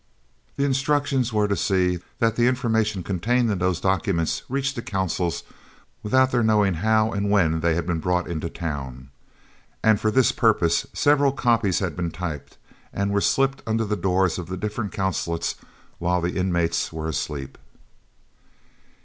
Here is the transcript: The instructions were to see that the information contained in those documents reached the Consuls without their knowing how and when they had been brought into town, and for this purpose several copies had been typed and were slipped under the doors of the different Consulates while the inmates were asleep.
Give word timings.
The 0.55 0.65
instructions 0.65 1.31
were 1.31 1.47
to 1.47 1.55
see 1.55 1.99
that 2.17 2.35
the 2.35 2.47
information 2.47 3.03
contained 3.03 3.51
in 3.51 3.59
those 3.59 3.79
documents 3.79 4.41
reached 4.49 4.75
the 4.75 4.81
Consuls 4.81 5.43
without 6.01 6.31
their 6.31 6.41
knowing 6.41 6.73
how 6.81 7.11
and 7.11 7.29
when 7.29 7.59
they 7.59 7.75
had 7.75 7.85
been 7.85 7.99
brought 7.99 8.27
into 8.27 8.49
town, 8.49 9.11
and 9.83 9.99
for 10.01 10.09
this 10.09 10.31
purpose 10.31 10.87
several 10.91 11.31
copies 11.31 11.77
had 11.77 11.95
been 11.95 12.09
typed 12.09 12.57
and 12.91 13.11
were 13.11 13.21
slipped 13.21 13.61
under 13.67 13.85
the 13.85 13.95
doors 13.95 14.39
of 14.39 14.47
the 14.47 14.57
different 14.57 14.91
Consulates 14.91 15.53
while 15.99 16.19
the 16.19 16.35
inmates 16.35 16.91
were 16.91 17.07
asleep. 17.07 17.59